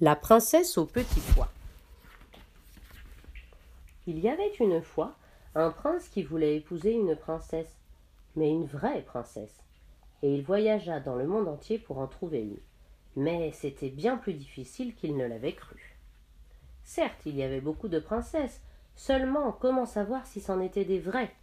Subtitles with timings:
[0.00, 1.48] La princesse au petit pois.
[4.06, 5.16] Il y avait une fois
[5.56, 7.74] un prince qui voulait épouser une princesse,
[8.36, 9.64] mais une vraie princesse,
[10.22, 12.60] et il voyagea dans le monde entier pour en trouver une.
[13.16, 15.96] Mais c'était bien plus difficile qu'il ne l'avait cru.
[16.84, 18.62] Certes, il y avait beaucoup de princesses,
[18.94, 21.34] seulement comment savoir si c'en étaient des vraies?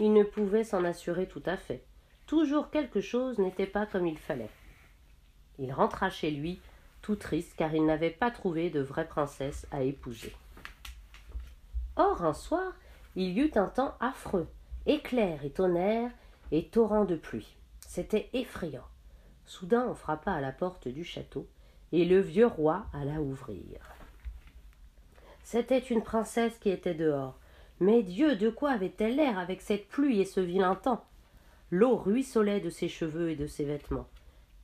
[0.00, 1.84] Il ne pouvait s'en assurer tout à fait.
[2.26, 4.48] Toujours quelque chose n'était pas comme il fallait.
[5.58, 6.58] Il rentra chez lui
[7.02, 10.34] tout triste car il n'avait pas trouvé de vraie princesse à épouser.
[11.96, 12.72] Or un soir,
[13.16, 14.48] il y eut un temps affreux,
[14.86, 16.10] éclairs et tonnerres
[16.52, 17.56] et torrents de pluie.
[17.86, 18.86] C'était effrayant.
[19.44, 21.46] Soudain on frappa à la porte du château,
[21.92, 23.80] et le vieux roi alla ouvrir.
[25.42, 27.38] C'était une princesse qui était dehors.
[27.80, 31.04] Mais Dieu, de quoi avait-elle l'air avec cette pluie et ce vilain temps?
[31.70, 34.08] L'eau ruisselait de ses cheveux et de ses vêtements,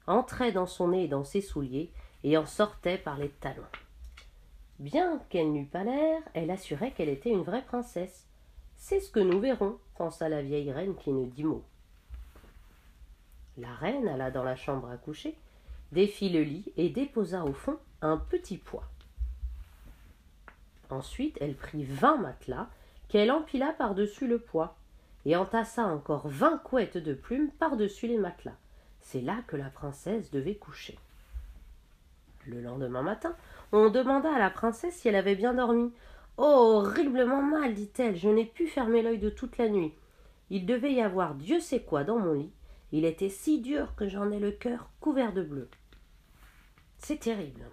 [0.06, 1.90] entrait dans son nez et dans ses souliers,
[2.24, 3.62] et en sortait par les talons.
[4.78, 8.26] Bien qu'elle n'eût pas l'air, elle assurait qu'elle était une vraie princesse.
[8.76, 11.64] C'est ce que nous verrons, pensa la vieille reine qui ne dit mot.
[13.56, 15.36] La reine alla dans la chambre à coucher,
[15.90, 18.84] défit le lit et déposa au fond un petit poids.
[20.90, 22.68] Ensuite, elle prit vingt matelas
[23.08, 24.76] qu'elle empila par-dessus le poids
[25.24, 28.56] et entassa encore vingt couettes de plumes par-dessus les matelas.
[29.00, 30.98] C'est là que la princesse devait coucher.
[32.48, 33.36] Le lendemain matin,
[33.72, 35.92] on demanda à la princesse si elle avait bien dormi.
[36.38, 39.92] Horriblement mal, dit-elle, je n'ai pu fermer l'œil de toute la nuit.
[40.48, 42.52] Il devait y avoir Dieu sait quoi dans mon lit.
[42.90, 45.68] Il était si dur que j'en ai le cœur couvert de bleu.
[46.96, 47.66] C'est terrible.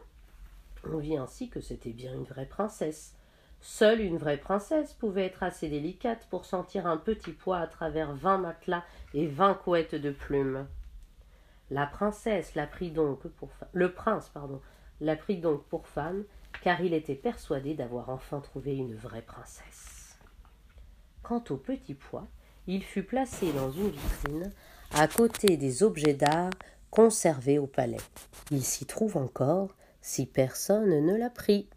[0.84, 3.16] On vit ainsi que c'était bien une vraie princesse.
[3.62, 8.14] Seule une vraie princesse pouvait être assez délicate pour sentir un petit poids à travers
[8.14, 10.68] vingt matelas et vingt couettes de plumes.
[11.72, 14.62] La princesse la prit donc pour le prince, pardon,
[15.02, 16.24] la prit donc pour femme,
[16.62, 20.18] car il était persuadé d'avoir enfin trouvé une vraie princesse.
[21.24, 22.28] Quant au petit pois,
[22.68, 24.52] il fut placé dans une vitrine
[24.94, 26.52] à côté des objets d'art
[26.92, 27.98] conservés au palais.
[28.52, 31.68] Il s'y trouve encore si personne ne l'a pris.